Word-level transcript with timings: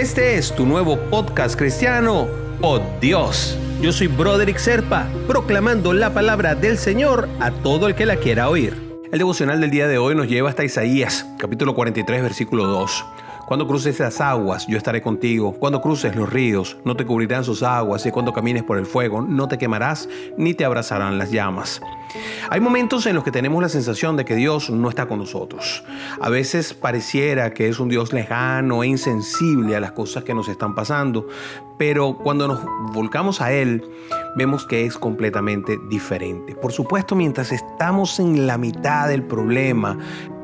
Este 0.00 0.36
es 0.38 0.54
tu 0.56 0.64
nuevo 0.64 0.98
podcast 1.10 1.58
cristiano, 1.58 2.26
Oh 2.62 2.80
Dios. 3.02 3.58
Yo 3.82 3.92
soy 3.92 4.06
Broderick 4.06 4.56
Serpa, 4.56 5.06
proclamando 5.26 5.92
la 5.92 6.14
palabra 6.14 6.54
del 6.54 6.78
Señor 6.78 7.28
a 7.38 7.50
todo 7.50 7.86
el 7.86 7.94
que 7.94 8.06
la 8.06 8.16
quiera 8.16 8.48
oír. 8.48 8.74
El 9.12 9.18
devocional 9.18 9.60
del 9.60 9.70
día 9.70 9.88
de 9.88 9.98
hoy 9.98 10.14
nos 10.14 10.26
lleva 10.26 10.48
hasta 10.48 10.64
Isaías, 10.64 11.26
capítulo 11.38 11.74
43, 11.74 12.22
versículo 12.22 12.64
2. 12.64 13.04
Cuando 13.50 13.66
cruces 13.66 13.98
las 13.98 14.20
aguas, 14.20 14.68
yo 14.68 14.78
estaré 14.78 15.02
contigo. 15.02 15.52
Cuando 15.52 15.80
cruces 15.80 16.14
los 16.14 16.32
ríos, 16.32 16.76
no 16.84 16.94
te 16.94 17.04
cubrirán 17.04 17.42
sus 17.42 17.64
aguas. 17.64 18.06
Y 18.06 18.12
cuando 18.12 18.32
camines 18.32 18.62
por 18.62 18.78
el 18.78 18.86
fuego, 18.86 19.22
no 19.22 19.48
te 19.48 19.58
quemarás 19.58 20.08
ni 20.36 20.54
te 20.54 20.64
abrazarán 20.64 21.18
las 21.18 21.32
llamas. 21.32 21.80
Hay 22.48 22.60
momentos 22.60 23.06
en 23.06 23.16
los 23.16 23.24
que 23.24 23.32
tenemos 23.32 23.60
la 23.60 23.68
sensación 23.68 24.16
de 24.16 24.24
que 24.24 24.36
Dios 24.36 24.70
no 24.70 24.88
está 24.88 25.06
con 25.06 25.18
nosotros. 25.18 25.82
A 26.20 26.28
veces 26.28 26.74
pareciera 26.74 27.52
que 27.52 27.68
es 27.68 27.80
un 27.80 27.88
Dios 27.88 28.12
lejano 28.12 28.84
e 28.84 28.86
insensible 28.86 29.74
a 29.74 29.80
las 29.80 29.90
cosas 29.90 30.22
que 30.22 30.32
nos 30.32 30.48
están 30.48 30.76
pasando, 30.76 31.26
pero 31.76 32.18
cuando 32.22 32.46
nos 32.46 32.60
volcamos 32.92 33.40
a 33.40 33.52
Él, 33.52 33.82
vemos 34.36 34.64
que 34.64 34.86
es 34.86 34.96
completamente 34.96 35.76
diferente. 35.88 36.54
Por 36.54 36.70
supuesto, 36.70 37.16
mientras 37.16 37.50
estamos 37.50 38.20
en 38.20 38.46
la 38.46 38.58
mitad 38.58 39.08
del 39.08 39.24
problema, 39.24 39.98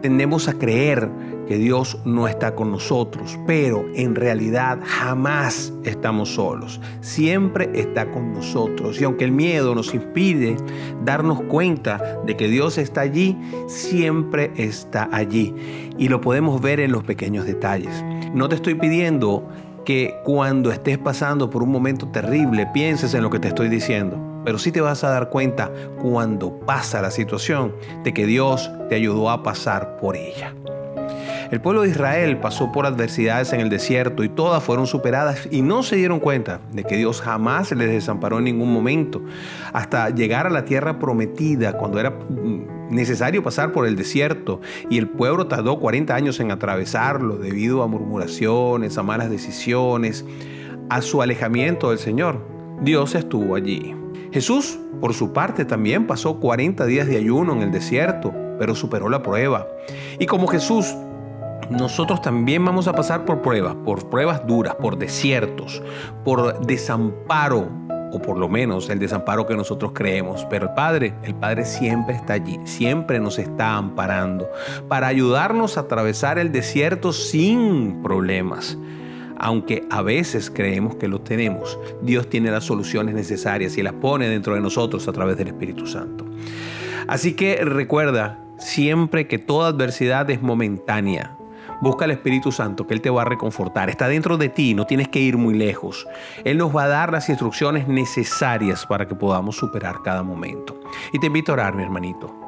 tendemos 0.00 0.48
a 0.48 0.54
creer 0.54 1.10
que 1.46 1.58
Dios 1.58 1.98
no 2.04 2.28
está 2.28 2.54
con 2.54 2.70
nosotros, 2.70 3.38
pero 3.46 3.84
en 3.94 4.14
realidad 4.14 4.78
jamás 4.84 5.72
estamos 5.84 6.34
solos. 6.34 6.80
Siempre 7.00 7.70
está 7.74 8.10
con 8.10 8.32
nosotros. 8.32 9.00
Y 9.00 9.04
aunque 9.04 9.24
el 9.24 9.32
miedo 9.32 9.74
nos 9.74 9.92
impide 9.92 10.56
darnos 11.04 11.42
cuenta 11.42 12.20
de 12.24 12.36
que 12.36 12.46
Dios 12.46 12.78
está 12.78 13.00
allí, 13.00 13.36
siempre 13.66 14.52
está 14.56 15.08
allí. 15.10 15.54
Y 15.98 16.08
lo 16.08 16.20
podemos 16.20 16.60
ver 16.60 16.78
en 16.78 16.92
los 16.92 17.02
pequeños 17.02 17.46
detalles. 17.46 18.04
No 18.32 18.48
te 18.48 18.54
estoy 18.54 18.76
pidiendo 18.76 19.48
que 19.84 20.14
cuando 20.24 20.70
estés 20.70 20.98
pasando 20.98 21.50
por 21.50 21.64
un 21.64 21.72
momento 21.72 22.06
terrible 22.08 22.68
pienses 22.72 23.12
en 23.14 23.22
lo 23.22 23.30
que 23.30 23.40
te 23.40 23.48
estoy 23.48 23.68
diciendo 23.68 24.29
pero 24.44 24.58
sí 24.58 24.72
te 24.72 24.80
vas 24.80 25.04
a 25.04 25.10
dar 25.10 25.30
cuenta 25.30 25.70
cuando 26.00 26.58
pasa 26.60 27.02
la 27.02 27.10
situación 27.10 27.74
de 28.04 28.14
que 28.14 28.26
Dios 28.26 28.70
te 28.88 28.94
ayudó 28.94 29.30
a 29.30 29.42
pasar 29.42 29.96
por 29.96 30.16
ella. 30.16 30.54
El 31.50 31.60
pueblo 31.60 31.82
de 31.82 31.88
Israel 31.88 32.36
pasó 32.36 32.70
por 32.70 32.86
adversidades 32.86 33.52
en 33.52 33.60
el 33.60 33.70
desierto 33.70 34.22
y 34.22 34.28
todas 34.28 34.62
fueron 34.62 34.86
superadas 34.86 35.48
y 35.50 35.62
no 35.62 35.82
se 35.82 35.96
dieron 35.96 36.20
cuenta 36.20 36.60
de 36.72 36.84
que 36.84 36.96
Dios 36.96 37.20
jamás 37.20 37.72
les 37.72 37.90
desamparó 37.90 38.38
en 38.38 38.44
ningún 38.44 38.72
momento 38.72 39.20
hasta 39.72 40.10
llegar 40.10 40.46
a 40.46 40.50
la 40.50 40.64
tierra 40.64 41.00
prometida 41.00 41.72
cuando 41.72 41.98
era 41.98 42.14
necesario 42.88 43.42
pasar 43.42 43.72
por 43.72 43.84
el 43.86 43.96
desierto 43.96 44.60
y 44.90 44.98
el 44.98 45.08
pueblo 45.08 45.48
tardó 45.48 45.80
40 45.80 46.14
años 46.14 46.38
en 46.38 46.52
atravesarlo 46.52 47.36
debido 47.36 47.82
a 47.82 47.88
murmuraciones, 47.88 48.96
a 48.96 49.02
malas 49.02 49.28
decisiones, 49.28 50.24
a 50.88 51.02
su 51.02 51.20
alejamiento 51.20 51.90
del 51.90 51.98
Señor. 51.98 52.46
Dios 52.80 53.16
estuvo 53.16 53.56
allí. 53.56 53.99
Jesús, 54.32 54.78
por 55.00 55.14
su 55.14 55.32
parte, 55.32 55.64
también 55.64 56.06
pasó 56.06 56.38
40 56.38 56.86
días 56.86 57.06
de 57.06 57.16
ayuno 57.16 57.52
en 57.52 57.62
el 57.62 57.72
desierto, 57.72 58.32
pero 58.58 58.74
superó 58.74 59.08
la 59.08 59.22
prueba. 59.22 59.66
Y 60.18 60.26
como 60.26 60.46
Jesús, 60.46 60.94
nosotros 61.70 62.22
también 62.22 62.64
vamos 62.64 62.86
a 62.88 62.92
pasar 62.92 63.24
por 63.24 63.42
pruebas, 63.42 63.74
por 63.84 64.08
pruebas 64.08 64.46
duras, 64.46 64.76
por 64.76 64.98
desiertos, 64.98 65.82
por 66.24 66.64
desamparo, 66.66 67.68
o 68.12 68.20
por 68.20 68.38
lo 68.38 68.48
menos 68.48 68.88
el 68.90 68.98
desamparo 68.98 69.46
que 69.46 69.56
nosotros 69.56 69.92
creemos. 69.94 70.46
Pero 70.50 70.66
el 70.66 70.74
Padre, 70.74 71.14
el 71.22 71.34
Padre 71.34 71.64
siempre 71.64 72.14
está 72.14 72.34
allí, 72.34 72.60
siempre 72.64 73.20
nos 73.20 73.38
está 73.38 73.76
amparando 73.76 74.50
para 74.88 75.06
ayudarnos 75.06 75.76
a 75.76 75.82
atravesar 75.82 76.38
el 76.38 76.52
desierto 76.52 77.12
sin 77.12 78.02
problemas 78.02 78.78
aunque 79.40 79.86
a 79.90 80.02
veces 80.02 80.50
creemos 80.50 80.96
que 80.96 81.08
lo 81.08 81.22
tenemos, 81.22 81.78
Dios 82.02 82.28
tiene 82.28 82.50
las 82.50 82.64
soluciones 82.64 83.14
necesarias 83.14 83.78
y 83.78 83.82
las 83.82 83.94
pone 83.94 84.28
dentro 84.28 84.54
de 84.54 84.60
nosotros 84.60 85.08
a 85.08 85.12
través 85.12 85.38
del 85.38 85.48
Espíritu 85.48 85.86
Santo. 85.86 86.26
Así 87.08 87.32
que 87.32 87.64
recuerda 87.64 88.38
siempre 88.58 89.26
que 89.26 89.38
toda 89.38 89.68
adversidad 89.68 90.28
es 90.28 90.42
momentánea. 90.42 91.38
Busca 91.80 92.04
al 92.04 92.10
Espíritu 92.10 92.52
Santo, 92.52 92.86
que 92.86 92.92
Él 92.92 93.00
te 93.00 93.08
va 93.08 93.22
a 93.22 93.24
reconfortar. 93.24 93.88
Está 93.88 94.08
dentro 94.08 94.36
de 94.36 94.50
ti, 94.50 94.74
no 94.74 94.86
tienes 94.86 95.08
que 95.08 95.20
ir 95.20 95.38
muy 95.38 95.54
lejos. 95.54 96.06
Él 96.44 96.58
nos 96.58 96.76
va 96.76 96.84
a 96.84 96.88
dar 96.88 97.10
las 97.10 97.30
instrucciones 97.30 97.88
necesarias 97.88 98.84
para 98.84 99.08
que 99.08 99.14
podamos 99.14 99.56
superar 99.56 100.02
cada 100.04 100.22
momento. 100.22 100.78
Y 101.14 101.18
te 101.18 101.28
invito 101.28 101.52
a 101.52 101.54
orar, 101.54 101.74
mi 101.74 101.82
hermanito. 101.82 102.39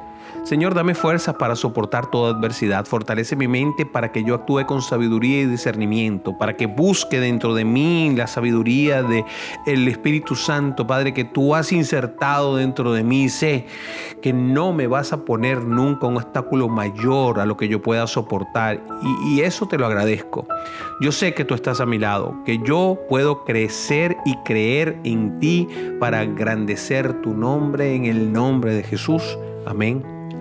Señor, 0.43 0.73
dame 0.73 0.93
fuerzas 0.93 1.35
para 1.35 1.55
soportar 1.55 2.11
toda 2.11 2.35
adversidad. 2.35 2.85
Fortalece 2.85 3.37
mi 3.37 3.47
mente 3.47 3.85
para 3.85 4.11
que 4.11 4.25
yo 4.25 4.35
actúe 4.35 4.65
con 4.65 4.81
sabiduría 4.81 5.41
y 5.41 5.45
discernimiento, 5.45 6.37
para 6.37 6.57
que 6.57 6.65
busque 6.65 7.21
dentro 7.21 7.53
de 7.53 7.63
mí 7.63 8.13
la 8.15 8.27
sabiduría 8.27 9.03
del 9.03 9.23
el 9.65 9.87
Espíritu 9.87 10.35
Santo, 10.35 10.85
Padre, 10.85 11.13
que 11.13 11.23
tú 11.23 11.55
has 11.55 11.71
insertado 11.71 12.57
dentro 12.57 12.91
de 12.91 13.03
mí. 13.03 13.29
Sé 13.29 13.67
que 14.21 14.33
no 14.33 14.73
me 14.73 14.87
vas 14.87 15.13
a 15.13 15.23
poner 15.23 15.63
nunca 15.63 16.07
un 16.07 16.17
obstáculo 16.17 16.67
mayor 16.67 17.39
a 17.39 17.45
lo 17.45 17.55
que 17.55 17.69
yo 17.69 17.81
pueda 17.81 18.05
soportar. 18.05 18.81
Y, 19.01 19.35
y 19.35 19.41
eso 19.41 19.67
te 19.67 19.77
lo 19.77 19.85
agradezco. 19.85 20.45
Yo 20.99 21.13
sé 21.13 21.33
que 21.33 21.45
tú 21.45 21.53
estás 21.53 21.79
a 21.79 21.85
mi 21.85 21.99
lado, 21.99 22.35
que 22.45 22.59
yo 22.59 22.99
puedo 23.07 23.45
crecer 23.45 24.17
y 24.25 24.35
creer 24.43 24.99
en 25.05 25.39
ti 25.39 25.69
para 26.01 26.21
engrandecer 26.23 27.21
tu 27.21 27.33
nombre 27.33 27.95
en 27.95 28.05
el 28.05 28.33
nombre 28.33 28.73
de 28.73 28.83
Jesús. 28.83 29.37
Amén 29.65 30.22